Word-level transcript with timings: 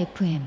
FM 0.00 0.39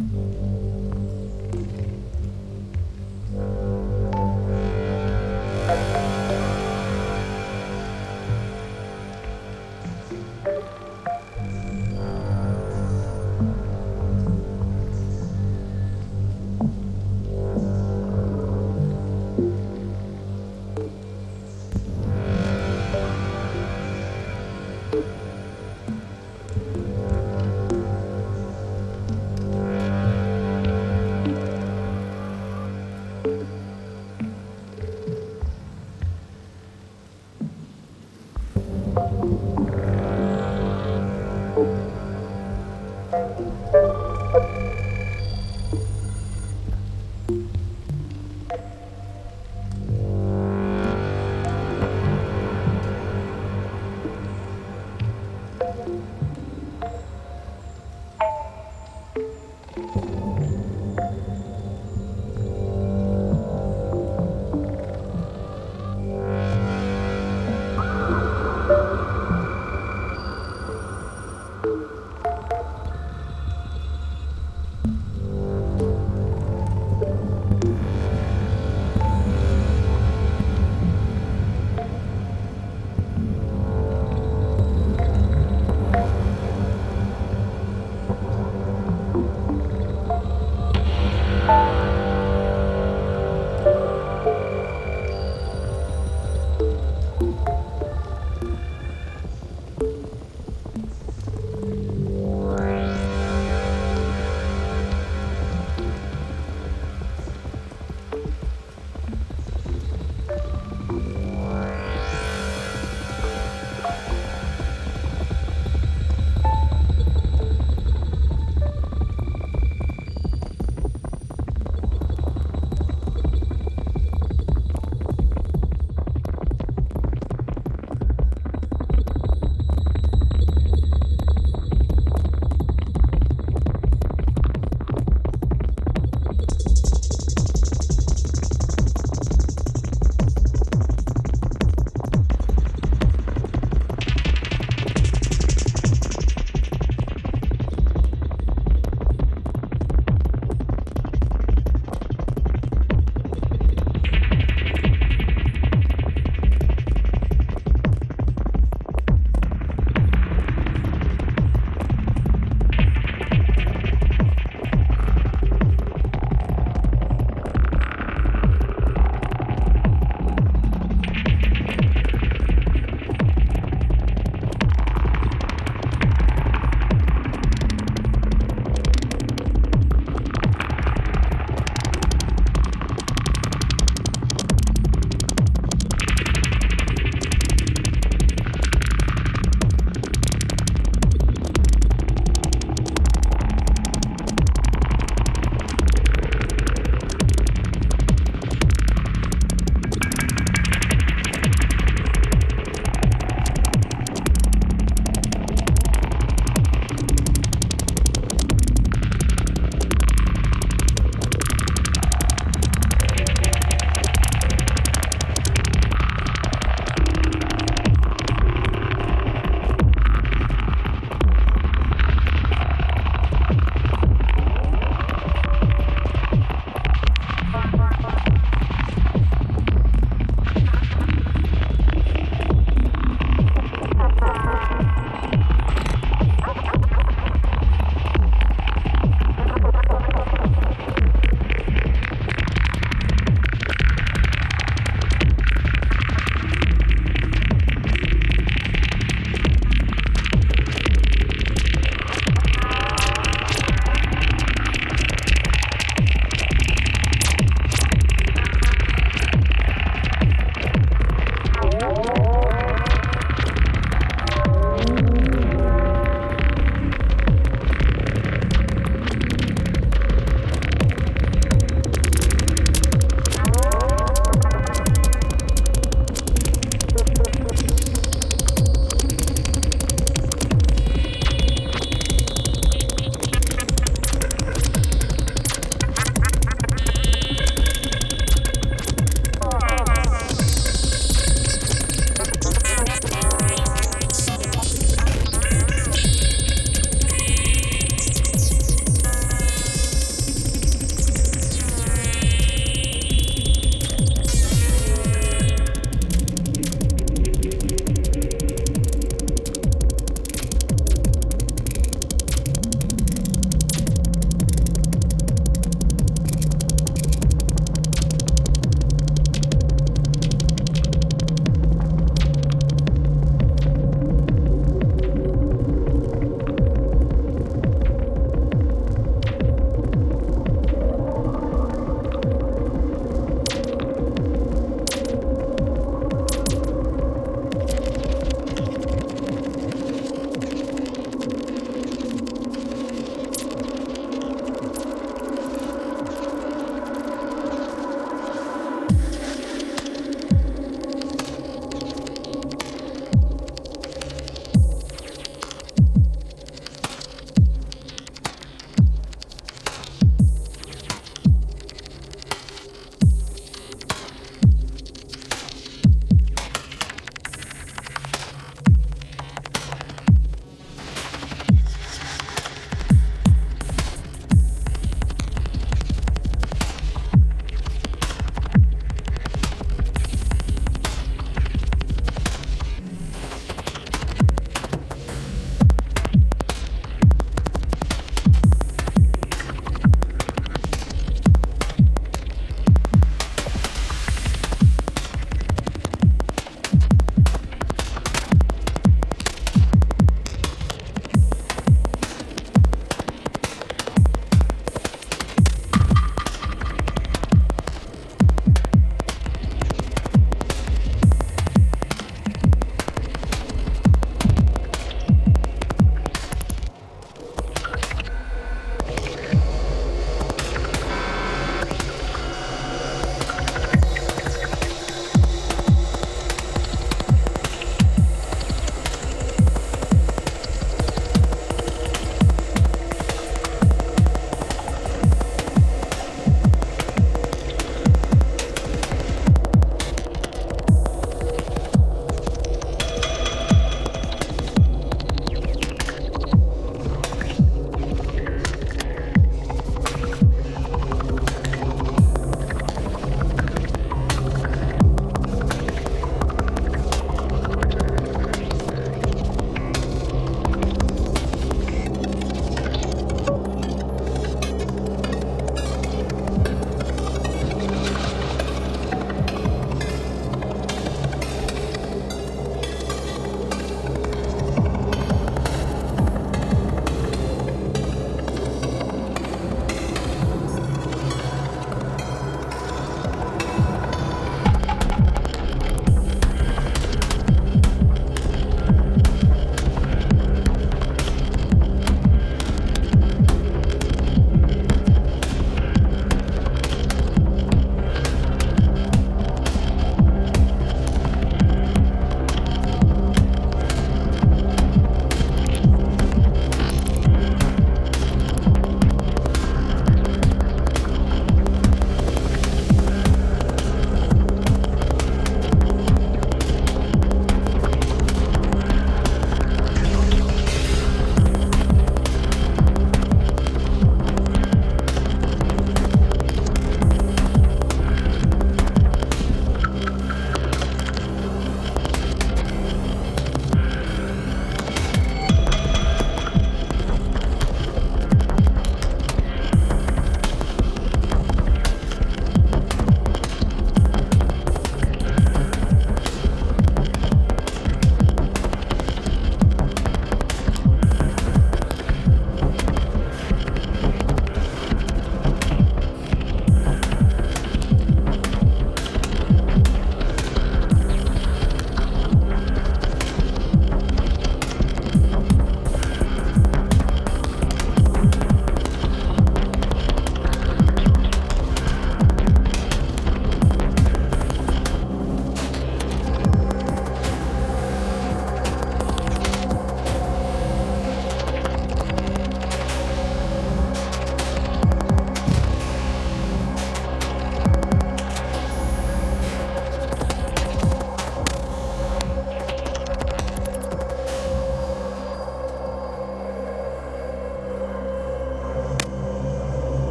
Mm-hmm. 0.00 0.23